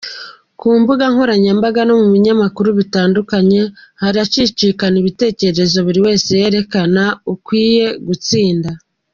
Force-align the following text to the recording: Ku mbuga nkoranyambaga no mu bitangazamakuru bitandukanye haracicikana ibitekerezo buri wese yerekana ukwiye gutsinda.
Ku 0.59 0.67
mbuga 0.81 1.03
nkoranyambaga 1.11 1.81
no 1.85 1.93
mu 2.01 2.07
bitangazamakuru 2.07 2.69
bitandukanye 2.79 3.61
haracicikana 4.01 4.95
ibitekerezo 5.01 5.77
buri 5.87 5.99
wese 6.05 6.29
yerekana 6.41 7.03
ukwiye 7.33 7.85
gutsinda. 8.07 8.69